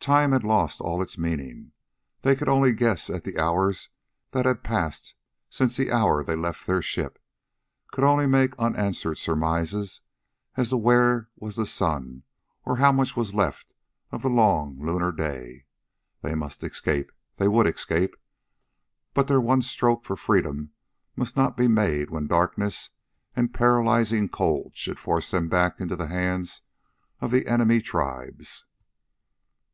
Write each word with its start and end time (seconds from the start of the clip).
Time 0.00 0.30
had 0.32 0.44
lost 0.44 0.80
all 0.80 1.02
its 1.02 1.18
meaning. 1.18 1.72
They 2.22 2.36
could 2.36 2.48
only 2.48 2.72
guess 2.72 3.10
at 3.10 3.24
the 3.24 3.38
hours 3.38 3.90
that 4.30 4.46
had 4.46 4.62
passed 4.62 5.14
since 5.50 5.76
the 5.76 5.90
hour 5.90 6.22
they 6.22 6.36
left 6.36 6.64
their 6.64 6.80
ship, 6.80 7.20
could 7.90 8.04
only 8.04 8.26
make 8.26 8.56
unanswered 8.56 9.18
surmises 9.18 10.00
as 10.56 10.68
to 10.70 10.76
where 10.76 11.28
was 11.34 11.56
the 11.56 11.66
sun 11.66 12.22
or 12.64 12.76
how 12.76 12.92
much 12.92 13.16
was 13.16 13.34
left 13.34 13.74
of 14.12 14.22
the 14.22 14.30
long 14.30 14.78
lunar 14.80 15.10
day. 15.10 15.66
They 16.22 16.36
must 16.36 16.62
escape 16.62 17.10
they 17.36 17.48
would 17.48 17.66
escape 17.66 18.14
but 19.12 19.26
their 19.26 19.40
one 19.40 19.60
stroke 19.60 20.04
for 20.04 20.16
freedom 20.16 20.70
must 21.16 21.36
not 21.36 21.54
be 21.56 21.68
made 21.68 22.10
when 22.10 22.28
darkness 22.28 22.90
and 23.34 23.52
paralyzing 23.52 24.28
cold 24.30 24.72
should 24.76 25.00
force 25.00 25.32
them 25.32 25.48
back 25.48 25.80
into 25.80 25.96
the 25.96 26.06
hands 26.06 26.62
of 27.20 27.32
the 27.32 27.48
enemy 27.48 27.80
tribes. 27.82 28.64